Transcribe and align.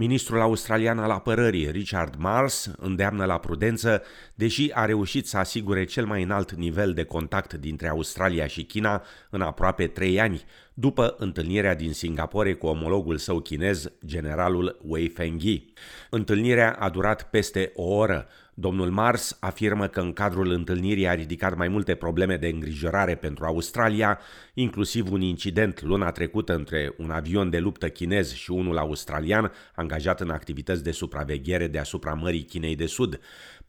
Ministrul 0.00 0.40
australian 0.40 0.98
al 0.98 1.10
apărării, 1.10 1.70
Richard 1.70 2.14
Mars, 2.18 2.70
îndeamnă 2.78 3.24
la 3.24 3.38
prudență, 3.38 4.02
deși 4.34 4.70
a 4.72 4.84
reușit 4.84 5.26
să 5.26 5.38
asigure 5.38 5.84
cel 5.84 6.06
mai 6.06 6.22
înalt 6.22 6.52
nivel 6.52 6.92
de 6.92 7.04
contact 7.04 7.52
dintre 7.52 7.88
Australia 7.88 8.46
și 8.46 8.64
China 8.64 9.02
în 9.30 9.40
aproape 9.40 9.86
trei 9.86 10.20
ani, 10.20 10.44
după 10.74 11.14
întâlnirea 11.18 11.74
din 11.74 11.92
Singapore 11.92 12.54
cu 12.54 12.66
omologul 12.66 13.16
său 13.16 13.40
chinez, 13.40 13.92
generalul 14.06 14.78
Wei 14.82 15.08
Fenghi. 15.08 15.64
Întâlnirea 16.10 16.72
a 16.72 16.88
durat 16.88 17.30
peste 17.30 17.72
o 17.74 17.82
oră. 17.82 18.28
Domnul 18.54 18.90
Mars 18.90 19.36
afirmă 19.40 19.86
că 19.86 20.00
în 20.00 20.12
cadrul 20.12 20.50
întâlnirii 20.50 21.08
a 21.08 21.14
ridicat 21.14 21.56
mai 21.56 21.68
multe 21.68 21.94
probleme 21.94 22.36
de 22.36 22.46
îngrijorare 22.46 23.14
pentru 23.14 23.44
Australia, 23.44 24.18
inclusiv 24.54 25.12
un 25.12 25.20
incident 25.20 25.82
luna 25.82 26.10
trecută 26.10 26.54
între 26.54 26.94
un 26.98 27.10
avion 27.10 27.50
de 27.50 27.58
luptă 27.58 27.88
chinez 27.88 28.32
și 28.34 28.50
unul 28.50 28.78
australian 28.78 29.52
angajat 29.74 30.20
în 30.20 30.30
activități 30.30 30.82
de 30.82 30.90
supraveghere 30.90 31.66
deasupra 31.66 32.14
Mării 32.14 32.42
Chinei 32.42 32.76
de 32.76 32.86
Sud, 32.86 33.20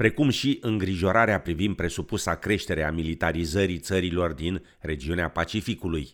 precum 0.01 0.29
și 0.29 0.57
îngrijorarea 0.61 1.39
privind 1.39 1.75
presupusa 1.75 2.35
creștere 2.35 2.83
a 2.83 2.91
militarizării 2.91 3.77
țărilor 3.77 4.31
din 4.31 4.63
regiunea 4.79 5.29
Pacificului. 5.29 6.09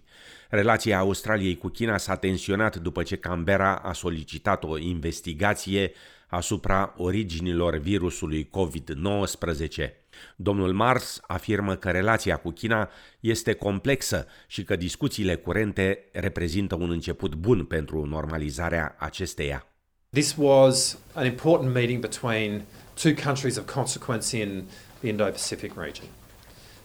Relația 0.50 0.98
Australiei 0.98 1.58
cu 1.58 1.68
China 1.68 1.98
s-a 1.98 2.16
tensionat 2.16 2.76
după 2.76 3.04
ce 3.04 3.16
Canberra 3.16 3.76
a 3.76 3.94
solicitat 3.94 4.64
o 4.64 4.78
investigație 4.78 5.92
asupra 6.28 6.94
originilor 6.98 7.78
virusului 7.78 8.50
COVID-19. 8.50 9.90
Domnul 10.36 10.73
Mars 10.73 11.20
afirmă 11.28 11.76
că 11.76 11.90
relația 11.90 12.36
cu 12.38 12.50
China 12.50 12.90
este 13.20 13.54
complexă 13.54 14.28
și 14.48 14.64
că 14.64 14.76
discuțiile 14.76 15.36
curente 15.36 16.09
reprezintă 16.11 16.76
un 16.76 16.89
început 16.89 17.36
bun 17.36 17.66
pentru 17.66 18.06
normalizarea 18.06 18.95
acesteia. 19.00 19.67
This 20.09 20.36
was 20.38 20.98
an 21.14 21.26
important 21.26 21.73
meeting 21.73 22.02
between 22.02 22.61
two 22.98 23.16
countries 23.16 23.58
of 23.58 23.67
consequence 23.67 24.34
in 24.34 24.67
the 25.02 25.09
Indo-Pacific 25.09 25.78
region. 25.78 26.09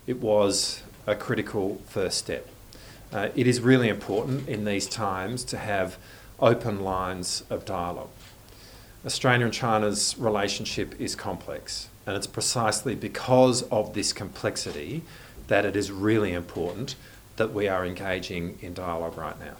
It 0.06 0.20
was 0.20 0.82
a 1.06 1.16
critical 1.16 1.80
first 1.88 2.18
step. 2.18 2.46
Uh, 3.12 3.30
it 3.34 3.46
is 3.46 3.60
really 3.60 3.88
important 3.88 4.48
in 4.48 4.64
these 4.64 4.86
times 4.86 5.42
to 5.44 5.58
have 5.58 5.98
open 6.38 6.80
lines 6.80 7.44
of 7.50 7.64
dialogue. 7.64 8.10
Australia 9.04 9.46
and 9.46 9.54
China's 9.54 10.16
relationship 10.18 10.94
is 11.00 11.16
complex, 11.16 11.88
and 12.06 12.16
it's 12.16 12.26
precisely 12.26 12.94
because 12.94 13.62
of 13.62 13.94
this 13.94 14.12
complexity 14.12 15.02
that 15.48 15.64
it 15.64 15.74
is 15.74 15.90
really 15.90 16.32
important 16.32 16.94
that 17.36 17.52
we 17.52 17.66
are 17.66 17.84
engaging 17.84 18.58
in 18.60 18.74
dialogue 18.74 19.16
right 19.16 19.38
now. 19.40 19.56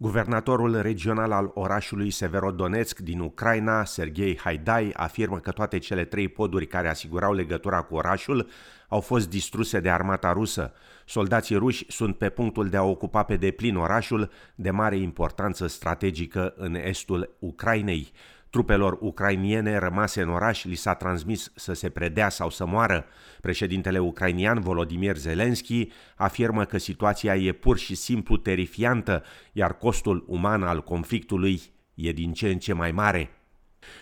Guvernatorul 0.00 0.80
regional 0.80 1.32
al 1.32 1.50
orașului 1.54 2.10
Severodonetsk 2.10 2.98
din 2.98 3.20
Ucraina, 3.20 3.84
Sergei 3.84 4.38
Haidai, 4.38 4.92
afirmă 4.96 5.38
că 5.38 5.50
toate 5.50 5.78
cele 5.78 6.04
trei 6.04 6.28
poduri 6.28 6.66
care 6.66 6.88
asigurau 6.88 7.32
legătura 7.32 7.82
cu 7.82 7.94
orașul 7.94 8.48
au 8.88 9.00
fost 9.00 9.30
distruse 9.30 9.80
de 9.80 9.90
armata 9.90 10.32
rusă. 10.32 10.72
Soldații 11.06 11.56
ruși 11.56 11.84
sunt 11.88 12.16
pe 12.16 12.28
punctul 12.28 12.68
de 12.68 12.76
a 12.76 12.82
ocupa 12.82 13.22
pe 13.22 13.36
deplin 13.36 13.76
orașul 13.76 14.30
de 14.54 14.70
mare 14.70 14.96
importanță 14.96 15.66
strategică 15.66 16.54
în 16.56 16.74
estul 16.74 17.36
Ucrainei. 17.38 18.12
Trupelor 18.50 18.98
ucrainiene 19.00 19.78
rămase 19.78 20.22
în 20.22 20.28
oraș 20.28 20.64
li 20.64 20.74
s-a 20.74 20.94
transmis 20.94 21.52
să 21.54 21.72
se 21.72 21.88
predea 21.88 22.28
sau 22.28 22.50
să 22.50 22.66
moară. 22.66 23.06
Președintele 23.40 23.98
ucrainian 23.98 24.60
Volodymyr 24.60 25.16
Zelensky 25.16 25.88
afirmă 26.16 26.64
că 26.64 26.78
situația 26.78 27.36
e 27.36 27.52
pur 27.52 27.78
și 27.78 27.94
simplu 27.94 28.36
terifiantă, 28.36 29.24
iar 29.52 29.76
costul 29.76 30.24
uman 30.26 30.62
al 30.62 30.82
conflictului 30.82 31.60
e 31.94 32.12
din 32.12 32.32
ce 32.32 32.48
în 32.48 32.58
ce 32.58 32.72
mai 32.72 32.92
mare. 32.92 33.30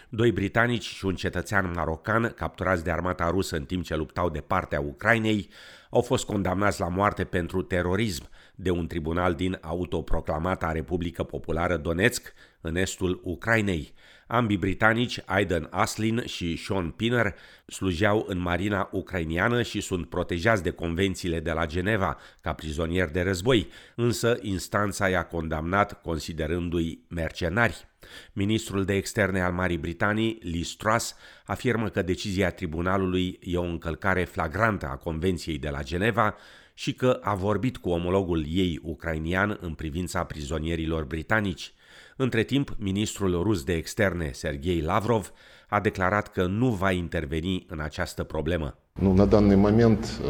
Doi 0.09 0.33
britanici 0.33 0.85
și 0.85 1.05
un 1.05 1.15
cetățean 1.15 1.71
marocan, 1.75 2.33
capturați 2.37 2.85
de 2.85 2.91
armata 2.91 3.31
rusă 3.31 3.57
în 3.57 3.65
timp 3.65 3.85
ce 3.85 3.97
luptau 3.97 4.31
de 4.31 4.41
partea 4.41 4.81
Ucrainei, 4.81 5.49
au 5.91 6.03
fost 6.03 6.25
condamnați 6.25 6.81
la 6.81 6.89
moarte 6.89 7.25
pentru 7.25 7.63
terorism 7.63 8.29
de 8.57 8.71
un 8.71 8.87
tribunal 8.87 9.35
din 9.35 9.59
autoproclamata 9.61 10.73
Republică 10.73 11.23
Populară 11.23 11.77
Donetsk, 11.77 12.33
în 12.61 12.77
estul 12.77 13.21
Ucrainei. 13.25 13.95
Ambii 14.27 14.57
britanici, 14.57 15.21
Aidan 15.25 15.69
Aslin 15.71 16.23
și 16.25 16.57
Sean 16.57 16.91
Pinner, 16.91 17.35
slujeau 17.67 18.25
în 18.29 18.39
marina 18.39 18.89
ucrainiană 18.93 19.63
și 19.63 19.81
sunt 19.81 20.09
protejați 20.09 20.63
de 20.63 20.71
convențiile 20.71 21.41
de 21.41 21.53
la 21.53 21.67
Geneva 21.67 22.19
ca 22.41 22.53
prizonieri 22.53 23.13
de 23.13 23.23
război, 23.23 23.69
însă 23.95 24.39
instanța 24.41 25.09
i-a 25.09 25.23
condamnat 25.23 26.03
considerându-i 26.03 27.05
mercenari. 27.09 27.89
Ministrul 28.33 28.85
de 28.85 28.95
externe 28.95 29.41
al 29.41 29.53
Marii 29.53 29.79
Britanii, 29.79 30.39
Liz 30.43 30.69
Truss, 30.69 31.15
afirmă 31.45 31.89
că 31.89 32.03
decizia 32.03 32.51
tribunalului 32.51 33.39
e 33.43 33.57
o 33.57 33.63
încălcare 33.63 34.25
flagrantă 34.25 34.87
a 34.87 34.97
Convenției 34.97 35.59
de 35.59 35.69
la 35.69 35.83
Geneva 35.83 36.35
și 36.76 36.94
că 36.94 37.20
a 37.22 37.36
vorbit 37.36 37.78
cu 37.78 37.90
omologul 37.90 38.46
ei 38.48 38.80
ucrainian 38.84 39.58
în 39.62 39.74
privința 39.74 40.24
prizonierilor 40.24 41.04
britanici. 41.04 41.74
Între 42.16 42.44
timp, 42.44 42.76
ministrul 42.78 43.44
rus 43.44 43.64
de 43.64 43.74
externe, 43.74 44.32
Sergei 44.34 44.82
Lavrov, 44.82 45.32
a 45.70 45.80
declarat 45.80 46.32
că 46.32 46.46
nu 46.46 46.70
va 46.70 46.92
interveni 46.92 47.66
în 47.70 47.80
această 47.80 48.24
problemă. 48.24 48.78
Nu, 49.00 49.14
на 49.14 49.26
данный 49.26 49.56
момент 49.56 50.22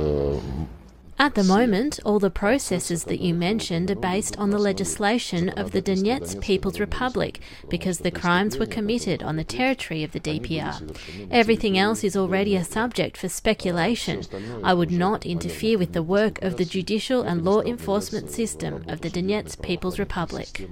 At 1.19 1.35
the 1.35 1.45
moment, 1.45 1.99
all 2.05 2.19
the 2.19 2.31
processes 2.31 3.05
that 3.05 3.21
you 3.21 3.33
mentioned 3.33 3.91
are 3.91 3.95
based 4.13 4.37
on 4.37 4.51
the 4.51 4.59
legislation 4.59 5.49
of 5.49 5.71
the 5.71 5.81
Donetsk 5.81 6.43
People's 6.43 6.79
Republic 6.79 7.41
because 7.71 7.99
the 8.01 8.11
crimes 8.11 8.59
were 8.59 8.67
committed 8.67 9.23
on 9.23 9.37
the 9.37 9.45
territory 9.45 10.05
of 10.05 10.13
the 10.13 10.21
DPR. 10.21 10.75
Everything 11.31 11.79
else 11.79 12.05
is 12.05 12.17
already 12.17 12.55
a 12.55 12.65
subject 12.65 13.17
for 13.17 13.31
speculation. 13.31 14.25
I 14.63 14.75
would 14.75 14.91
not 14.91 15.25
interfere 15.25 15.79
with 15.79 15.95
the 15.95 16.03
work 16.03 16.43
of 16.43 16.59
the 16.59 16.67
judicial 16.67 17.23
and 17.23 17.43
law 17.43 17.63
enforcement 17.63 18.31
system 18.31 18.85
of 18.87 19.01
the 19.01 19.09
Donetsk 19.09 19.63
People's 19.63 19.99
Republic. 19.99 20.69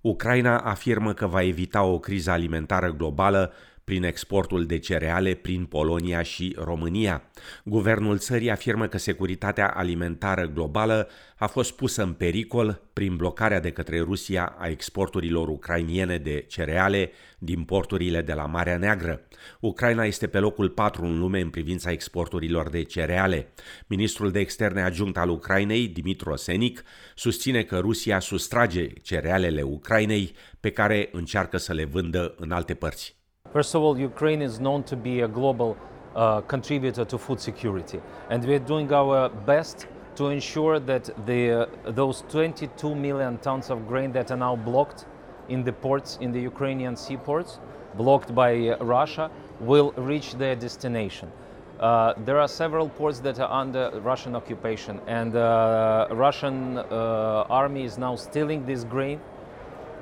Ucraina 0.00 0.58
afirmă 0.58 1.12
că 1.12 1.26
va 1.26 1.42
evita 1.42 1.82
o 1.82 1.98
criză 1.98 2.30
alimentară 2.30 2.92
globală 2.92 3.52
prin 3.88 4.04
exportul 4.04 4.66
de 4.66 4.78
cereale 4.78 5.34
prin 5.34 5.64
Polonia 5.64 6.22
și 6.22 6.56
România. 6.58 7.22
Guvernul 7.64 8.18
țării 8.18 8.50
afirmă 8.50 8.86
că 8.86 8.98
securitatea 8.98 9.68
alimentară 9.68 10.46
globală 10.46 11.08
a 11.36 11.46
fost 11.46 11.72
pusă 11.72 12.02
în 12.02 12.12
pericol 12.12 12.82
prin 12.92 13.16
blocarea 13.16 13.60
de 13.60 13.70
către 13.70 14.00
Rusia 14.00 14.56
a 14.58 14.66
exporturilor 14.66 15.48
ucrainiene 15.48 16.18
de 16.18 16.44
cereale 16.48 17.10
din 17.38 17.64
porturile 17.64 18.22
de 18.22 18.32
la 18.32 18.46
Marea 18.46 18.76
Neagră. 18.76 19.20
Ucraina 19.60 20.04
este 20.04 20.26
pe 20.26 20.38
locul 20.38 20.68
4 20.68 21.04
în 21.04 21.18
lume 21.18 21.40
în 21.40 21.50
privința 21.50 21.90
exporturilor 21.90 22.70
de 22.70 22.82
cereale. 22.82 23.48
Ministrul 23.86 24.30
de 24.30 24.38
externe 24.38 24.82
adjunct 24.82 25.16
al 25.16 25.28
Ucrainei, 25.28 25.86
Dimitro 25.86 26.36
Senic, 26.36 26.82
susține 27.14 27.62
că 27.62 27.78
Rusia 27.78 28.18
sustrage 28.18 28.86
cerealele 28.86 29.62
Ucrainei 29.62 30.34
pe 30.60 30.70
care 30.70 31.08
încearcă 31.12 31.56
să 31.56 31.72
le 31.72 31.84
vândă 31.84 32.34
în 32.38 32.50
alte 32.50 32.74
părți. 32.74 33.17
First 33.52 33.74
of 33.74 33.82
all, 33.82 33.98
Ukraine 33.98 34.42
is 34.42 34.60
known 34.60 34.82
to 34.84 34.96
be 34.96 35.22
a 35.22 35.28
global 35.28 35.76
uh, 36.14 36.42
contributor 36.42 37.04
to 37.06 37.16
food 37.16 37.40
security, 37.40 38.00
and 38.28 38.44
we're 38.44 38.58
doing 38.58 38.92
our 38.92 39.30
best 39.30 39.86
to 40.16 40.28
ensure 40.28 40.78
that 40.80 41.08
the, 41.24 41.62
uh, 41.86 41.92
those 41.92 42.24
22 42.28 42.94
million 42.94 43.38
tons 43.38 43.70
of 43.70 43.86
grain 43.88 44.12
that 44.12 44.30
are 44.30 44.36
now 44.36 44.54
blocked 44.54 45.06
in 45.48 45.64
the 45.64 45.72
ports, 45.72 46.18
in 46.20 46.30
the 46.30 46.40
Ukrainian 46.40 46.94
seaports, 46.94 47.58
blocked 47.96 48.34
by 48.34 48.68
uh, 48.68 48.84
Russia, 48.84 49.30
will 49.60 49.92
reach 49.92 50.34
their 50.34 50.54
destination. 50.54 51.32
Uh, 51.80 52.12
there 52.26 52.38
are 52.38 52.48
several 52.48 52.88
ports 52.88 53.20
that 53.20 53.40
are 53.40 53.50
under 53.50 53.90
Russian 54.00 54.36
occupation, 54.36 55.00
and 55.06 55.34
uh, 55.34 56.08
Russian 56.10 56.78
uh, 56.78 57.46
army 57.48 57.84
is 57.84 57.96
now 57.96 58.14
stealing 58.14 58.66
this 58.66 58.84
grain, 58.84 59.20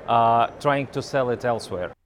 uh, 0.07 0.47
trying 0.59 0.87
to 0.87 1.01
sell 1.01 1.29
it 1.29 1.45
elsewhere. 1.45 1.96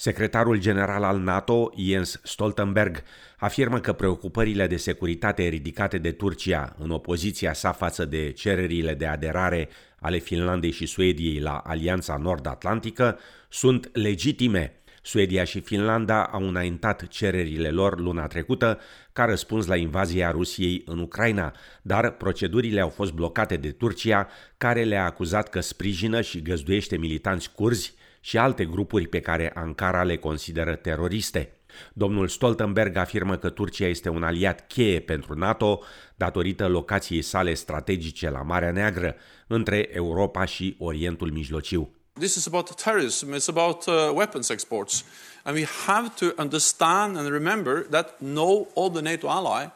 Secretarul 0.00 0.58
general 0.58 1.02
al 1.02 1.18
NATO, 1.18 1.72
Jens 1.76 2.20
Stoltenberg, 2.22 3.02
afirmă 3.38 3.80
că 3.80 3.92
preocupările 3.92 4.66
de 4.66 4.76
securitate 4.76 5.42
ridicate 5.42 5.98
de 5.98 6.12
Turcia 6.12 6.74
în 6.78 6.90
opoziția 6.90 7.52
sa 7.52 7.72
față 7.72 8.04
de 8.04 8.30
cererile 8.30 8.94
de 8.94 9.06
aderare 9.06 9.68
ale 9.98 10.18
Finlandei 10.18 10.70
și 10.70 10.86
Suediei 10.86 11.40
la 11.40 11.56
Alianța 11.56 12.16
Nord-Atlantică 12.16 13.18
sunt 13.48 13.90
legitime. 13.92 14.80
Suedia 15.02 15.44
și 15.44 15.60
Finlanda 15.60 16.24
au 16.24 16.48
înaintat 16.48 17.08
cererile 17.08 17.68
lor 17.68 18.00
luna 18.00 18.26
trecută 18.26 18.78
ca 19.12 19.24
răspuns 19.24 19.66
la 19.66 19.76
invazia 19.76 20.30
Rusiei 20.30 20.82
în 20.86 20.98
Ucraina, 20.98 21.54
dar 21.82 22.10
procedurile 22.10 22.80
au 22.80 22.88
fost 22.88 23.12
blocate 23.12 23.56
de 23.56 23.70
Turcia, 23.70 24.28
care 24.56 24.84
le-a 24.84 25.04
acuzat 25.04 25.48
că 25.48 25.60
sprijină 25.60 26.20
și 26.20 26.42
găzduiește 26.42 26.96
militanți 26.96 27.52
curzi 27.52 27.98
și 28.20 28.38
alte 28.38 28.64
grupuri 28.64 29.06
pe 29.06 29.20
care 29.20 29.52
Ankara 29.54 30.02
le 30.02 30.16
consideră 30.16 30.74
teroriste. 30.74 31.52
Domnul 31.92 32.28
Stoltenberg 32.28 32.96
afirmă 32.96 33.36
că 33.36 33.48
Turcia 33.48 33.86
este 33.86 34.08
un 34.08 34.22
aliat 34.22 34.66
cheie 34.66 35.00
pentru 35.00 35.34
NATO 35.34 35.82
datorită 36.14 36.68
locației 36.68 37.22
sale 37.22 37.54
strategice 37.54 38.30
la 38.30 38.42
Marea 38.42 38.70
Neagră, 38.70 39.16
între 39.46 39.88
Europa 39.92 40.44
și 40.44 40.76
Orientul 40.78 41.32
Mijlociu. 41.32 41.94
This 42.12 42.34
is 42.34 42.46
about 42.46 42.74
terrorism, 42.74 43.34
it's 43.34 43.48
about 43.48 43.86
uh, 43.86 44.10
weapons 44.12 44.48
exports. 44.48 45.04
And 45.42 45.56
we 45.56 45.66
have 45.86 46.08
to 46.18 46.42
understand 46.42 47.16
and 47.16 47.28
remember 47.28 47.86
that 47.90 48.14
no 48.18 48.66
other 48.74 49.02
NATO 49.02 49.28
ally 49.28 49.70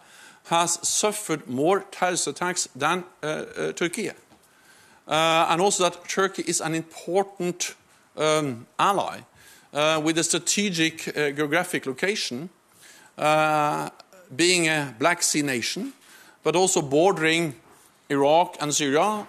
has 0.48 0.78
suffered 0.82 1.42
more 1.46 1.86
terrorist 1.90 2.26
attacks 2.26 2.68
than 2.78 3.04
uh, 3.22 3.28
uh, 3.28 3.72
Turkey. 3.72 4.08
Uh, 4.08 5.46
and 5.48 5.60
also 5.60 5.82
that 5.82 6.08
Turkey 6.08 6.42
is 6.46 6.60
an 6.60 6.74
important 6.74 7.76
um, 8.16 8.66
ally 8.76 9.20
uh, 9.72 10.00
with 10.04 10.18
a 10.18 10.22
strategic 10.22 11.08
uh, 11.08 11.30
geographic 11.30 11.86
location, 11.86 12.48
uh, 13.18 13.88
being 14.34 14.68
a 14.68 14.94
Black 14.98 15.22
Sea 15.22 15.42
nation, 15.42 15.92
but 16.42 16.56
also 16.56 16.82
bordering 16.82 17.54
Iraq 18.08 18.56
and 18.60 18.72
Syria. 18.72 19.26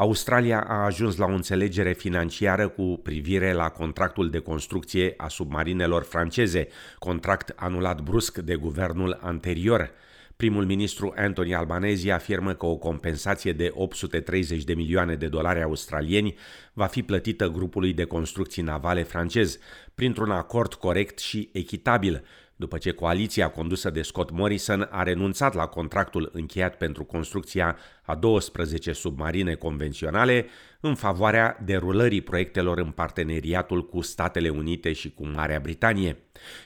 Australia 0.00 0.60
a 0.60 0.84
ajuns 0.84 1.16
la 1.16 1.26
o 1.26 1.32
înțelegere 1.32 1.92
financiară 1.92 2.68
cu 2.68 3.00
privire 3.02 3.52
la 3.52 3.68
contractul 3.68 4.30
de 4.30 4.38
construcție 4.38 5.14
a 5.16 5.28
submarinelor 5.28 6.02
franceze, 6.02 6.68
contract 6.98 7.52
anulat 7.56 8.00
brusc 8.00 8.38
de 8.38 8.54
guvernul 8.54 9.18
anterior. 9.22 9.90
Primul 10.38 10.64
ministru 10.64 11.12
Anthony 11.16 11.54
Albanese 11.54 12.12
afirmă 12.12 12.54
că 12.54 12.66
o 12.66 12.76
compensație 12.76 13.52
de 13.52 13.70
830 13.74 14.64
de 14.64 14.74
milioane 14.74 15.14
de 15.14 15.28
dolari 15.28 15.62
australieni 15.62 16.34
va 16.72 16.86
fi 16.86 17.02
plătită 17.02 17.48
grupului 17.48 17.92
de 17.92 18.04
construcții 18.04 18.62
navale 18.62 19.02
francez, 19.02 19.58
printr-un 19.94 20.30
acord 20.30 20.74
corect 20.74 21.18
și 21.18 21.48
echitabil, 21.52 22.24
după 22.56 22.78
ce 22.78 22.90
coaliția 22.90 23.48
condusă 23.48 23.90
de 23.90 24.02
Scott 24.02 24.30
Morrison 24.30 24.88
a 24.90 25.02
renunțat 25.02 25.54
la 25.54 25.66
contractul 25.66 26.30
încheiat 26.32 26.76
pentru 26.76 27.04
construcția 27.04 27.76
a 28.02 28.14
12 28.14 28.92
submarine 28.92 29.54
convenționale 29.54 30.46
în 30.80 30.94
favoarea 30.94 31.58
derulării 31.64 32.20
proiectelor 32.20 32.78
în 32.78 32.90
parteneriatul 32.90 33.88
cu 33.88 34.00
Statele 34.00 34.48
Unite 34.48 34.92
și 34.92 35.10
cu 35.10 35.26
Marea 35.26 35.58
Britanie. 35.60 36.16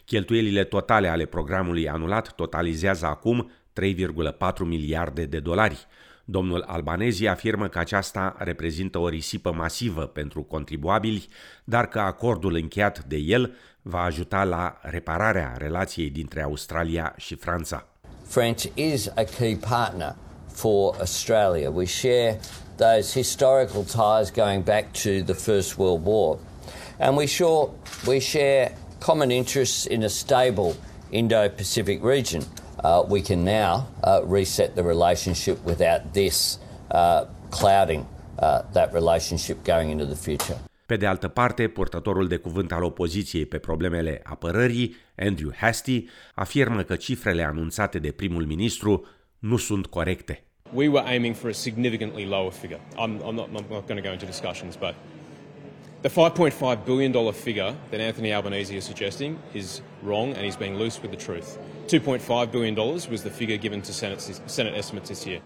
Cheltuielile 0.05 0.65
totale 0.65 1.09
ale 1.09 1.25
programului 1.25 1.89
anulat 1.89 2.35
totalizează 2.35 3.07
acum 3.07 3.51
3,4 3.81 4.59
miliarde 4.65 5.25
de 5.25 5.41
dolari. 5.41 5.87
Domnul 6.25 6.65
Albanezi 6.67 7.27
afirmă 7.27 7.69
că 7.69 7.79
aceasta 7.79 8.35
reprezintă 8.39 8.99
o 8.99 9.09
risipă 9.09 9.53
masivă 9.53 10.07
pentru 10.07 10.43
contribuabili, 10.43 11.29
dar 11.65 11.87
că 11.87 12.01
acordul 12.01 12.55
încheiat 12.55 13.05
de 13.05 13.17
el 13.17 13.55
va 13.83 14.03
ajuta 14.03 14.45
la 14.45 14.79
repararea 14.83 15.55
relației 15.59 16.11
dintre 16.11 16.43
Australia 16.43 17.15
și 17.17 17.35
Franța. 17.35 17.87
French 18.27 18.65
is 18.75 19.07
a 19.07 19.23
key 19.39 19.57
partner 19.57 20.15
for 20.47 20.95
Australia. 20.99 21.71
We 21.71 21.85
share 21.85 22.41
those 22.77 23.19
historical 23.19 23.83
ties 23.83 24.31
going 24.31 24.65
back 24.65 24.93
to 24.93 25.33
the 25.33 25.35
First 25.35 25.77
World 25.79 26.01
War. 26.05 26.39
And 26.99 27.17
we, 27.17 27.27
sure, 27.27 27.71
we 28.07 28.19
share 28.19 28.77
common 28.99 29.31
interests 29.31 29.85
in 29.85 30.05
a 30.05 30.09
stable 30.09 30.75
Indo-Pacific 31.11 32.05
region. 32.05 32.43
Uh, 32.85 33.05
we 33.09 33.21
can 33.21 33.45
now 33.45 33.87
uh, 34.03 34.21
reset 34.29 34.75
the 34.75 34.83
relationship 34.83 35.57
without 35.65 36.13
this 36.13 36.59
uh, 36.91 37.25
clouding 37.51 38.05
uh, 38.39 38.63
that 38.73 38.93
relationship 38.93 39.65
going 39.65 39.91
into 39.91 40.05
the 40.05 40.17
future. 40.17 40.59
Pe 40.87 40.97
de 40.97 41.07
altă 41.07 41.29
parte, 41.29 41.69
portătorul 41.69 42.29
de 42.29 42.37
cuvânt 42.37 42.73
al 42.73 42.83
opoziției 42.83 43.47
pe 43.47 43.59
problemele 43.59 44.21
apărării, 44.25 44.97
Andrew 45.17 45.51
Hastie, 45.57 46.05
afirmă 46.35 46.83
că 46.83 46.97
cifrele 46.97 47.43
anunțate 47.43 47.99
de 47.99 48.11
primul 48.11 48.47
ministru 48.47 49.07
nu 49.39 49.57
sunt 49.57 49.87
corecte. 49.87 50.45
We 50.73 50.89
were 50.89 51.09
aiming 51.09 51.35
for 51.35 51.51
a 51.51 51.53
significantly 51.53 52.25
lower 52.25 52.53
figure. 52.53 52.81
I'm, 52.97 53.21
I'm 53.21 53.35
not, 53.35 53.49
I'm 53.49 53.71
not 53.71 53.87
going 53.87 54.03
to 54.03 54.09
go 54.09 54.13
into 54.13 54.27
discussions, 54.27 54.77
but 54.77 54.95
the 56.03 56.09
$5.5 56.09 56.85
billion 56.85 57.33
figure 57.33 57.75
that 57.91 58.01
Anthony 58.01 58.33
Albanese 58.33 58.77
is 58.77 58.85
suggesting 58.85 59.39
is 59.55 59.83
wrong 60.03 60.33
and 60.35 60.45
he's 60.45 60.57
being 60.57 60.77
loose 60.77 61.01
with 61.01 61.11
the 61.13 61.17
truth. 61.17 61.59
$2.5 61.87 62.51
billion 62.51 62.75
was 62.75 63.23
the 63.23 63.31
figure 63.31 63.57
given 63.57 63.81
to 63.83 63.93
Senate, 63.93 64.21
Senate 64.47 64.77
estimates 64.77 65.09
this 65.09 65.27
year. 65.27 65.43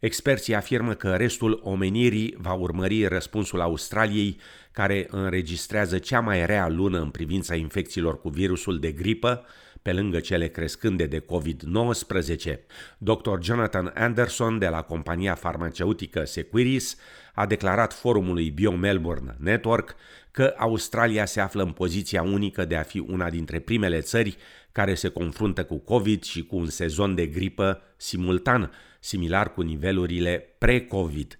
Experții 0.00 0.54
afirmă 0.54 0.94
că 0.94 1.14
restul 1.16 1.60
omenirii 1.62 2.34
va 2.38 2.52
urmări 2.52 3.06
răspunsul 3.06 3.60
Australiei, 3.60 4.36
care 4.72 5.06
înregistrează 5.10 5.98
cea 5.98 6.20
mai 6.20 6.46
rea 6.46 6.68
lună 6.68 7.00
în 7.00 7.10
privința 7.10 7.54
infecțiilor 7.54 8.20
cu 8.20 8.28
virusul 8.28 8.78
de 8.78 8.92
gripă, 8.92 9.44
pe 9.82 9.92
lângă 9.92 10.20
cele 10.20 10.48
crescânde 10.48 11.06
de 11.06 11.20
COVID-19. 11.20 12.58
Dr. 12.98 13.40
Jonathan 13.40 13.92
Anderson 13.94 14.58
de 14.58 14.66
la 14.66 14.82
compania 14.82 15.34
farmaceutică 15.34 16.24
Sequiris 16.24 16.96
a 17.34 17.46
declarat 17.46 17.92
forumului 17.92 18.50
Bio-Melbourne 18.50 19.36
Network 19.38 19.94
că 20.30 20.54
Australia 20.56 21.24
se 21.24 21.40
află 21.40 21.62
în 21.62 21.72
poziția 21.72 22.22
unică 22.22 22.64
de 22.64 22.76
a 22.76 22.82
fi 22.82 22.98
una 22.98 23.30
dintre 23.30 23.58
primele 23.58 24.00
țări 24.00 24.36
care 24.72 24.94
se 24.94 25.08
confruntă 25.08 25.64
cu 25.64 25.78
COVID 25.78 26.22
și 26.22 26.44
cu 26.46 26.56
un 26.56 26.66
sezon 26.66 27.14
de 27.14 27.26
gripă 27.26 27.82
simultan, 27.96 28.72
similar 29.00 29.52
cu 29.52 29.60
nivelurile 29.60 30.54
pre-COVID. 30.58 31.39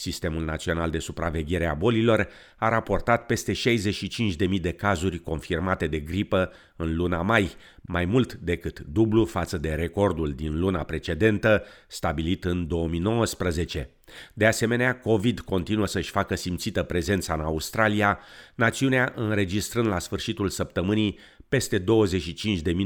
Sistemul 0.00 0.44
Național 0.44 0.90
de 0.90 0.98
Supraveghere 0.98 1.66
a 1.66 1.74
Bolilor 1.74 2.28
a 2.56 2.68
raportat 2.68 3.26
peste 3.26 3.52
65.000 3.52 4.60
de 4.60 4.72
cazuri 4.72 5.18
confirmate 5.18 5.86
de 5.86 5.98
gripă 5.98 6.52
în 6.76 6.96
luna 6.96 7.22
mai, 7.22 7.50
mai 7.80 8.04
mult 8.04 8.34
decât 8.34 8.80
dublu 8.80 9.24
față 9.24 9.58
de 9.58 9.68
recordul 9.68 10.32
din 10.32 10.58
luna 10.58 10.82
precedentă, 10.82 11.64
stabilit 11.86 12.44
în 12.44 12.66
2019. 12.66 13.90
De 14.34 14.46
asemenea, 14.46 14.98
COVID 14.98 15.40
continuă 15.40 15.86
să-și 15.86 16.10
facă 16.10 16.34
simțită 16.34 16.82
prezența 16.82 17.34
în 17.34 17.40
Australia, 17.40 18.18
națiunea 18.54 19.12
înregistrând 19.16 19.86
la 19.86 19.98
sfârșitul 19.98 20.48
săptămânii 20.48 21.18
peste 21.50 21.78
25.000 21.78 21.84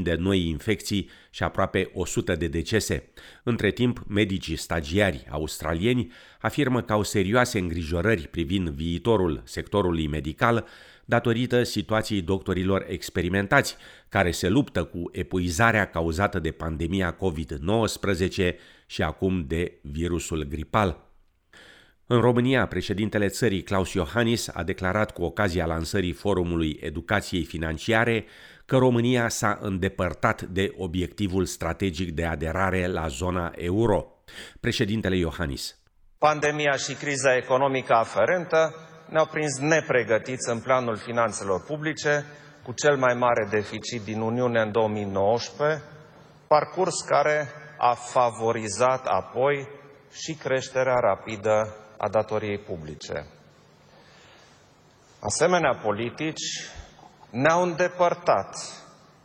de 0.01 0.15
noi 0.15 0.47
infecții 0.47 1.09
și 1.29 1.43
aproape 1.43 1.89
100 1.93 2.35
de 2.35 2.47
decese. 2.47 3.09
Între 3.43 3.71
timp, 3.71 4.03
medicii 4.07 4.55
stagiari 4.55 5.25
australieni 5.29 6.11
afirmă 6.39 6.81
că 6.81 6.93
au 6.93 7.03
serioase 7.03 7.59
îngrijorări 7.59 8.27
privind 8.27 8.69
viitorul 8.69 9.41
sectorului 9.45 10.07
medical 10.07 10.67
datorită 11.05 11.63
situației 11.63 12.21
doctorilor 12.21 12.85
experimentați, 12.87 13.75
care 14.09 14.31
se 14.31 14.49
luptă 14.49 14.83
cu 14.83 15.09
epuizarea 15.11 15.89
cauzată 15.89 16.39
de 16.39 16.51
pandemia 16.51 17.17
COVID-19 17.17 18.55
și 18.85 19.01
acum 19.01 19.45
de 19.47 19.79
virusul 19.81 20.43
gripal. 20.43 21.05
În 22.07 22.19
România, 22.19 22.67
președintele 22.67 23.27
țării 23.27 23.63
Claus 23.63 23.93
Iohannis 23.93 24.47
a 24.47 24.63
declarat 24.63 25.11
cu 25.11 25.23
ocazia 25.23 25.65
lansării 25.65 26.11
forumului 26.11 26.77
educației 26.81 27.43
financiare 27.43 28.25
că 28.65 28.77
România 28.77 29.29
s-a 29.29 29.57
îndepărtat 29.61 30.41
de 30.41 30.73
obiectivul 30.77 31.45
strategic 31.45 32.11
de 32.11 32.25
aderare 32.25 32.87
la 32.87 33.07
zona 33.07 33.51
euro. 33.55 34.07
Președintele 34.59 35.17
Iohannis. 35.17 35.77
Pandemia 36.17 36.71
și 36.71 36.93
criza 36.93 37.35
economică 37.35 37.93
aferentă 37.93 38.73
ne-au 39.09 39.25
prins 39.25 39.57
nepregătiți 39.59 40.49
în 40.49 40.59
planul 40.59 40.97
finanțelor 40.97 41.63
publice, 41.63 42.25
cu 42.63 42.71
cel 42.71 42.97
mai 42.97 43.13
mare 43.13 43.47
deficit 43.49 44.01
din 44.01 44.19
Uniune 44.19 44.61
în 44.61 44.71
2019, 44.71 45.81
parcurs 46.47 47.01
care 47.01 47.47
a 47.77 47.93
favorizat 47.93 49.05
apoi 49.05 49.67
și 50.11 50.33
creșterea 50.33 50.99
rapidă 50.99 51.75
a 51.97 52.09
datoriei 52.09 52.57
publice. 52.57 53.25
Asemenea 55.19 55.79
politici 55.83 56.69
ne-au 57.29 57.61
îndepărtat 57.61 58.55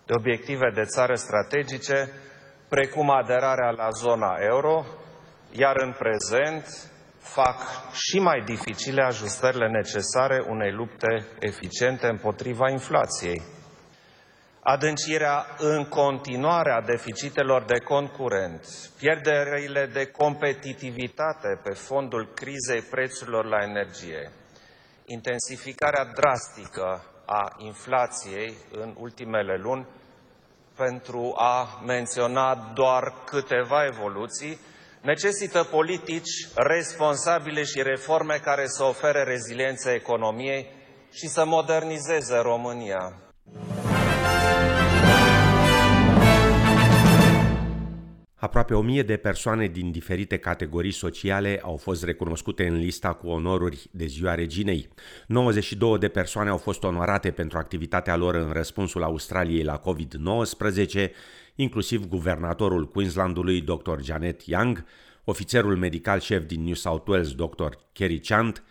de 0.06 0.12
obiective 0.18 0.70
de 0.74 0.84
țară 0.84 1.14
strategice, 1.14 2.12
precum 2.68 3.10
aderarea 3.10 3.70
la 3.70 3.88
zona 3.88 4.36
euro, 4.40 4.84
iar 5.52 5.76
în 5.76 5.94
prezent 5.98 6.90
fac 7.18 7.56
și 7.92 8.18
mai 8.18 8.42
dificile 8.44 9.02
ajustările 9.02 9.68
necesare 9.68 10.44
unei 10.48 10.72
lupte 10.72 11.26
eficiente 11.38 12.06
împotriva 12.06 12.70
inflației. 12.70 13.42
Adâncirea 14.62 15.46
în 15.58 15.84
continuare 15.84 16.70
a 16.72 16.80
deficitelor 16.80 17.64
de 17.64 17.78
concurent, 17.78 18.66
pierderile 18.98 19.86
de 19.86 20.04
competitivitate 20.04 21.60
pe 21.62 21.70
fondul 21.70 22.32
crizei 22.34 22.82
prețurilor 22.90 23.44
la 23.44 23.62
energie, 23.62 24.32
intensificarea 25.04 26.04
drastică 26.04 27.04
a 27.32 27.54
inflației 27.58 28.54
în 28.70 28.94
ultimele 28.98 29.56
luni, 29.56 29.86
pentru 30.76 31.34
a 31.36 31.80
menționa 31.86 32.54
doar 32.74 33.14
câteva 33.24 33.84
evoluții, 33.84 34.58
necesită 35.02 35.62
politici 35.62 36.48
responsabile 36.54 37.62
și 37.62 37.82
reforme 37.82 38.38
care 38.42 38.66
să 38.66 38.84
ofere 38.84 39.22
reziliență 39.22 39.90
economiei 39.90 40.70
și 41.12 41.28
să 41.28 41.44
modernizeze 41.44 42.36
România. 42.36 43.14
Aproape 48.40 48.74
o 48.74 48.80
mie 48.80 49.02
de 49.02 49.16
persoane 49.16 49.66
din 49.66 49.90
diferite 49.90 50.36
categorii 50.36 50.90
sociale 50.90 51.60
au 51.62 51.76
fost 51.76 52.04
recunoscute 52.04 52.66
în 52.66 52.76
lista 52.76 53.12
cu 53.12 53.28
onoruri 53.28 53.86
de 53.90 54.06
ziua 54.06 54.34
reginei. 54.34 54.88
92 55.26 55.98
de 55.98 56.08
persoane 56.08 56.50
au 56.50 56.56
fost 56.56 56.82
onorate 56.82 57.30
pentru 57.30 57.58
activitatea 57.58 58.16
lor 58.16 58.34
în 58.34 58.50
răspunsul 58.52 59.02
Australiei 59.02 59.62
la 59.62 59.80
COVID-19, 59.80 61.10
inclusiv 61.54 62.08
guvernatorul 62.08 62.88
Queenslandului 62.88 63.60
Dr. 63.60 64.00
Janet 64.02 64.42
Young, 64.42 64.84
ofițerul 65.24 65.76
medical 65.76 66.20
șef 66.20 66.44
din 66.46 66.62
New 66.64 66.74
South 66.74 67.08
Wales 67.08 67.32
Dr. 67.32 67.72
Kerry 67.92 68.18
Chant, 68.18 68.62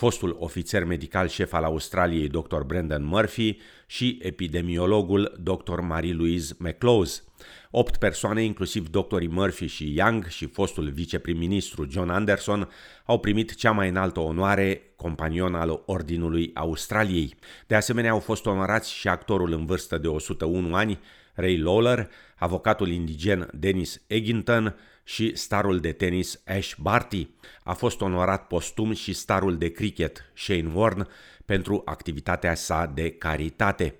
fostul 0.00 0.36
ofițer 0.38 0.84
medical 0.84 1.28
șef 1.28 1.52
al 1.52 1.64
Australiei 1.64 2.28
Dr. 2.28 2.60
Brendan 2.66 3.04
Murphy 3.04 3.58
și 3.86 4.18
epidemiologul 4.22 5.32
Dr. 5.40 5.80
Marie-Louise 5.80 6.54
McClose. 6.58 7.22
Opt 7.70 7.96
persoane, 7.96 8.42
inclusiv 8.42 8.88
doctorii 8.88 9.28
Murphy 9.28 9.66
și 9.66 9.94
Young 9.96 10.26
și 10.26 10.46
fostul 10.46 10.90
viceprim-ministru 10.90 11.86
John 11.90 12.08
Anderson, 12.08 12.68
au 13.04 13.18
primit 13.18 13.54
cea 13.54 13.70
mai 13.70 13.88
înaltă 13.88 14.20
onoare, 14.20 14.92
companion 14.96 15.54
al 15.54 15.82
Ordinului 15.86 16.50
Australiei. 16.54 17.34
De 17.66 17.74
asemenea, 17.74 18.10
au 18.10 18.18
fost 18.18 18.46
onorați 18.46 18.92
și 18.92 19.08
actorul 19.08 19.52
în 19.52 19.66
vârstă 19.66 19.98
de 19.98 20.08
101 20.08 20.74
ani, 20.74 20.98
Ray 21.40 21.58
Lawler, 21.58 22.10
avocatul 22.36 22.88
indigen 22.88 23.48
Dennis 23.52 24.02
Egginton 24.06 24.76
și 25.04 25.36
starul 25.36 25.80
de 25.80 25.92
tenis 25.92 26.42
Ash 26.46 26.74
Barty. 26.78 27.28
A 27.62 27.72
fost 27.72 28.00
onorat 28.00 28.46
postum 28.46 28.92
și 28.92 29.12
starul 29.12 29.58
de 29.58 29.70
cricket 29.70 30.30
Shane 30.34 30.70
Warne 30.74 31.06
pentru 31.44 31.82
activitatea 31.84 32.54
sa 32.54 32.90
de 32.94 33.10
caritate. 33.10 33.94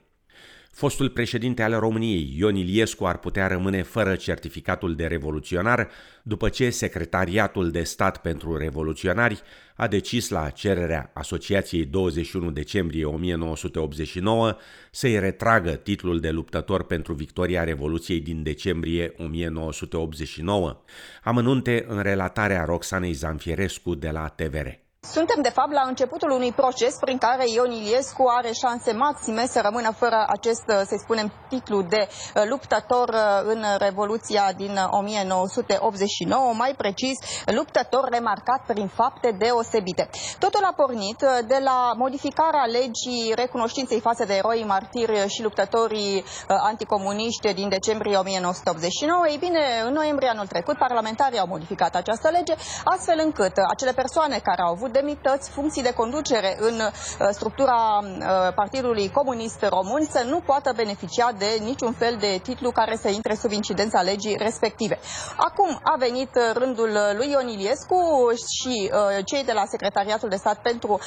Fostul 0.71 1.09
președinte 1.09 1.63
al 1.63 1.79
României, 1.79 2.35
Ion 2.37 2.57
Iliescu, 2.57 3.07
ar 3.07 3.19
putea 3.19 3.47
rămâne 3.47 3.83
fără 3.83 4.17
certificatul 4.17 4.95
de 4.95 5.07
revoluționar 5.07 5.89
după 6.23 6.49
ce 6.49 6.71
Secretariatul 6.71 7.71
de 7.71 7.83
Stat 7.83 8.21
pentru 8.21 8.57
Revoluționari 8.57 9.41
a 9.77 9.87
decis 9.87 10.29
la 10.29 10.51
cererea 10.51 11.11
Asociației 11.15 11.85
21 11.85 12.51
decembrie 12.51 13.05
1989 13.05 14.57
să-i 14.91 15.19
retragă 15.19 15.71
titlul 15.71 16.21
de 16.21 16.31
luptător 16.31 16.85
pentru 16.85 17.13
victoria 17.13 17.65
Revoluției 17.65 18.21
din 18.21 18.43
decembrie 18.43 19.15
1989. 19.17 20.83
Amănunte 21.23 21.85
în 21.89 22.01
relatarea 22.03 22.65
Roxanei 22.65 23.13
Zanfierescu 23.13 23.95
de 23.95 24.11
la 24.11 24.29
TVR. 24.29 24.90
Suntem, 25.09 25.43
de 25.43 25.49
fapt, 25.49 25.73
la 25.73 25.85
începutul 25.87 26.31
unui 26.31 26.53
proces 26.53 26.95
prin 27.01 27.19
care 27.19 27.45
Ion 27.47 27.71
Iliescu 27.71 28.25
are 28.39 28.53
șanse 28.53 28.93
maxime 28.93 29.47
să 29.47 29.61
rămână 29.61 29.91
fără 29.91 30.25
acest, 30.29 30.63
să 30.67 30.97
spunem, 30.99 31.33
titlu 31.49 31.83
de 31.83 32.09
uh, 32.09 32.43
luptător 32.49 33.09
uh, 33.09 33.41
în 33.45 33.65
Revoluția 33.79 34.53
din 34.57 34.79
1989, 34.91 36.49
uh, 36.49 36.55
mai 36.59 36.75
precis, 36.77 37.19
luptător 37.45 38.09
remarcat 38.09 38.61
prin 38.67 38.87
fapte 38.87 39.31
deosebite. 39.39 40.11
Totul 40.39 40.65
a 40.65 40.73
pornit 40.77 41.19
de 41.47 41.59
la 41.65 41.93
modificarea 41.97 42.65
legii 42.65 43.33
recunoștinței 43.35 44.01
față 44.01 44.25
de 44.25 44.35
eroi 44.35 44.65
martiri 44.67 45.29
și 45.29 45.43
luptătorii 45.43 46.25
anticomuniști 46.47 47.53
din 47.55 47.69
decembrie 47.69 48.17
1989. 48.17 49.27
Ei 49.29 49.37
bine, 49.39 49.61
în 49.87 49.93
noiembrie 49.93 50.29
anul 50.29 50.47
trecut, 50.47 50.77
parlamentarii 50.79 51.39
au 51.39 51.47
modificat 51.47 51.95
această 51.95 52.29
lege, 52.29 52.55
astfel 52.85 53.21
încât 53.25 53.53
acele 53.71 53.93
persoane 53.93 54.39
care 54.39 54.63
au 54.63 54.73
avut 54.73 54.89
avut 54.90 54.90
demnități, 54.93 55.51
funcții 55.51 55.83
de 55.83 55.93
conducere 55.93 56.57
în 56.61 56.75
uh, 56.75 57.29
structura 57.31 58.01
uh, 58.03 58.53
Partidului 58.55 59.11
Comunist 59.11 59.63
Român 59.63 60.05
să 60.11 60.25
nu 60.29 60.41
poată 60.41 60.73
beneficia 60.77 61.33
de 61.39 61.59
niciun 61.63 61.93
fel 61.93 62.17
de 62.21 62.41
titlu 62.43 62.71
care 62.71 62.97
să 63.03 63.09
intre 63.09 63.35
sub 63.35 63.51
incidența 63.51 64.01
legii 64.01 64.37
respective. 64.39 64.99
Acum 65.37 65.81
a 65.83 65.95
venit 65.99 66.31
rândul 66.55 66.91
lui 67.17 67.31
Ion 67.31 67.49
Iliescu 67.49 68.29
și 68.59 68.91
uh, 68.93 69.25
cei 69.25 69.45
de 69.45 69.53
la 69.53 69.65
Secretariatul 69.67 70.29
de 70.29 70.37
Stat 70.37 70.59
pentru 70.63 71.01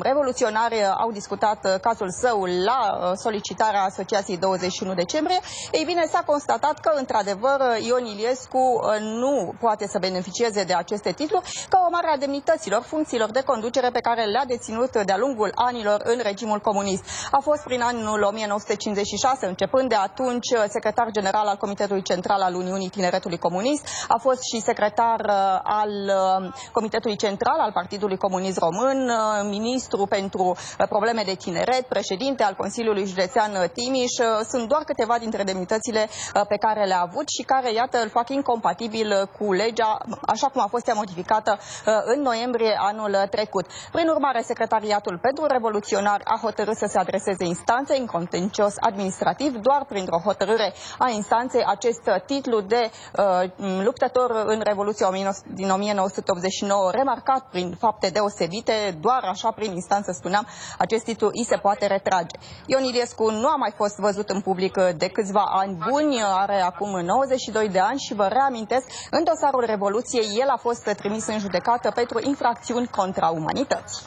Revoluționare 0.00 0.84
au 0.84 1.10
discutat 1.12 1.80
cazul 1.80 2.10
său 2.10 2.44
la 2.44 3.12
solicitarea 3.14 3.82
Asociației 3.82 4.36
21 4.36 4.94
decembrie. 4.94 5.38
Ei 5.72 5.84
bine, 5.84 6.04
s-a 6.12 6.22
constatat 6.26 6.78
că, 6.78 6.92
într-adevăr, 6.96 7.60
Ion 7.86 8.04
Iliescu 8.04 8.80
nu 9.00 9.54
poate 9.60 9.86
să 9.86 9.98
beneficieze 9.98 10.64
de 10.64 10.74
aceste 10.74 11.12
titluri 11.12 11.66
ca 11.68 11.78
urmare 11.84 12.08
a 12.12 12.16
demnităților, 12.16 12.82
funcții 12.82 13.07
funcțiilor 13.08 13.42
de 13.42 13.52
conducere 13.52 13.90
pe 13.90 14.00
care 14.00 14.24
le-a 14.24 14.44
deținut 14.46 15.04
de-a 15.04 15.16
lungul 15.16 15.50
anilor 15.54 16.00
în 16.04 16.18
regimul 16.22 16.58
comunist. 16.60 17.02
A 17.30 17.40
fost 17.40 17.62
prin 17.62 17.80
anul 17.82 18.22
1956, 18.22 19.46
începând 19.46 19.88
de 19.88 19.94
atunci 19.94 20.48
secretar 20.68 21.08
general 21.10 21.46
al 21.46 21.56
Comitetului 21.56 22.02
Central 22.02 22.40
al 22.40 22.54
Uniunii 22.54 22.88
Tineretului 22.88 23.38
Comunist, 23.38 23.86
a 24.08 24.18
fost 24.18 24.42
și 24.42 24.60
secretar 24.60 25.20
uh, 25.20 25.60
al 25.62 25.90
uh, 25.90 26.52
Comitetului 26.72 27.16
Central 27.16 27.58
al 27.58 27.72
Partidului 27.72 28.16
Comunist 28.16 28.58
Român, 28.58 29.08
uh, 29.08 29.48
ministru 29.50 30.06
pentru 30.06 30.56
probleme 30.88 31.22
de 31.24 31.34
tineret, 31.34 31.86
președinte 31.86 32.42
al 32.42 32.54
Consiliului 32.54 33.06
Județean 33.06 33.52
Timiș. 33.74 34.12
Sunt 34.48 34.68
doar 34.68 34.82
câteva 34.82 35.18
dintre 35.18 35.42
demnitățile 35.42 36.08
pe 36.48 36.56
care 36.56 36.84
le-a 36.84 37.00
avut 37.08 37.28
și 37.28 37.42
care, 37.42 37.72
iată, 37.72 37.98
îl 38.02 38.08
fac 38.08 38.28
incompatibil 38.28 39.30
cu 39.38 39.52
legea, 39.52 39.98
așa 40.26 40.46
cum 40.48 40.60
a 40.62 40.66
fost 40.70 40.88
ea 40.88 40.94
modificată 40.94 41.58
în 42.04 42.20
noiembrie 42.20 42.74
anul 42.78 42.97
trecut. 43.30 43.66
Prin 43.92 44.08
urmare, 44.08 44.42
Secretariatul 44.42 45.18
pentru 45.18 45.46
Revoluționar 45.46 46.20
a 46.24 46.38
hotărât 46.42 46.76
să 46.76 46.86
se 46.88 46.98
adreseze 46.98 47.44
instanței 47.44 47.98
în 47.98 48.06
contencios 48.06 48.74
administrativ. 48.80 49.56
Doar 49.56 49.84
printr-o 49.84 50.20
hotărâre 50.24 50.72
a 50.98 51.08
instanței, 51.10 51.64
acest 51.66 52.10
titlu 52.26 52.60
de 52.60 52.90
uh, 52.90 53.50
luptător 53.84 54.30
în 54.46 54.60
Revoluția 54.64 55.10
din 55.54 55.70
1989, 55.70 56.90
remarcat 56.90 57.48
prin 57.50 57.76
fapte 57.78 58.08
deosebite, 58.08 58.98
doar 59.00 59.22
așa 59.22 59.50
prin 59.50 59.72
instanță, 59.72 60.12
spuneam, 60.12 60.46
acest 60.78 61.04
titlu 61.04 61.26
îi 61.32 61.44
se 61.44 61.56
poate 61.56 61.86
retrage. 61.86 62.36
Ion 62.66 62.82
Iliescu 62.82 63.30
nu 63.30 63.48
a 63.48 63.56
mai 63.56 63.72
fost 63.76 63.96
văzut 63.96 64.28
în 64.28 64.40
public 64.40 64.74
de 64.96 65.08
câțiva 65.08 65.44
ani 65.62 65.78
buni, 65.90 66.22
are 66.22 66.60
acum 66.60 67.00
92 67.00 67.68
de 67.68 67.78
ani 67.78 67.98
și 67.98 68.14
vă 68.14 68.26
reamintesc, 68.26 68.86
în 69.10 69.24
dosarul 69.24 69.64
Revoluției, 69.66 70.38
el 70.40 70.48
a 70.48 70.56
fost 70.56 70.82
trimis 70.96 71.26
în 71.26 71.38
judecată 71.38 71.90
pentru 71.94 72.18
infracțiuni 72.22 72.58
acțiuni 72.58 72.87
contra 72.90 73.28
umanității. 73.28 74.06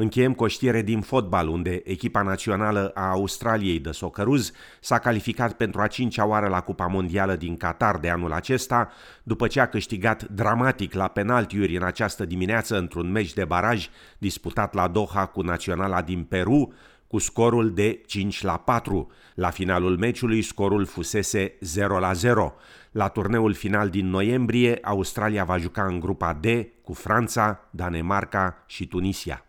Încheiem 0.00 0.34
cu 0.34 0.44
o 0.44 0.48
știre 0.48 0.82
din 0.82 1.00
fotbal, 1.00 1.48
unde 1.48 1.80
echipa 1.84 2.22
națională 2.22 2.90
a 2.94 3.10
Australiei 3.10 3.78
de 3.78 3.90
socăruz 3.90 4.52
s-a 4.80 4.98
calificat 4.98 5.52
pentru 5.52 5.80
a 5.80 5.86
cincea 5.86 6.26
oară 6.26 6.48
la 6.48 6.60
Cupa 6.60 6.86
Mondială 6.86 7.36
din 7.36 7.56
Qatar 7.56 7.98
de 7.98 8.10
anul 8.10 8.32
acesta, 8.32 8.90
după 9.22 9.46
ce 9.46 9.60
a 9.60 9.68
câștigat 9.68 10.22
dramatic 10.22 10.94
la 10.94 11.08
penaltiuri 11.08 11.76
în 11.76 11.82
această 11.82 12.24
dimineață 12.24 12.78
într-un 12.78 13.10
meci 13.10 13.32
de 13.32 13.44
baraj 13.44 13.88
disputat 14.18 14.74
la 14.74 14.88
Doha 14.88 15.26
cu 15.26 15.42
naționala 15.42 16.02
din 16.02 16.24
Peru, 16.24 16.72
cu 17.10 17.18
scorul 17.18 17.70
de 17.70 18.00
5 18.06 18.42
la 18.42 18.56
4. 18.56 19.10
La 19.34 19.50
finalul 19.50 19.96
meciului 19.96 20.42
scorul 20.42 20.84
fusese 20.84 21.52
0 21.60 21.98
la 21.98 22.12
0. 22.12 22.54
La 22.90 23.08
turneul 23.08 23.52
final 23.52 23.88
din 23.88 24.10
noiembrie, 24.10 24.78
Australia 24.82 25.44
va 25.44 25.56
juca 25.56 25.84
în 25.84 26.00
grupa 26.00 26.38
D 26.40 26.46
cu 26.82 26.92
Franța, 26.92 27.68
Danemarca 27.70 28.62
și 28.66 28.86
Tunisia. 28.86 29.44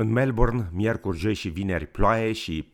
În 0.00 0.12
Melbourne, 0.12 0.68
miercuri, 0.72 1.18
joi 1.18 1.34
și 1.34 1.48
vineri 1.48 1.86
ploaie 1.86 2.32
și 2.32 2.68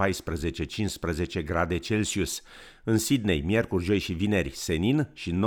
14-15 1.41 1.45
grade 1.45 1.79
Celsius. 1.79 2.43
În 2.85 2.99
Sydney, 2.99 3.41
miercuri, 3.41 3.85
joi 3.85 3.99
și 3.99 4.13
vineri 4.13 4.51
senin 4.51 5.09
și 5.13 5.41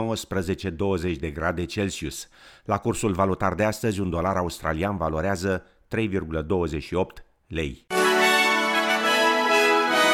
19-20 1.13 1.19
de 1.19 1.29
grade 1.29 1.65
Celsius. 1.65 2.29
La 2.63 2.77
cursul 2.77 3.11
valutar 3.11 3.53
de 3.53 3.63
astăzi, 3.63 3.99
un 3.99 4.09
dolar 4.09 4.35
australian 4.35 4.97
valorează 4.97 5.65
3,28 5.95 7.25
lei. 7.47 7.85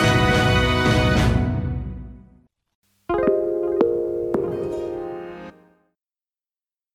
Thank 0.04 0.28
you. 0.28 0.33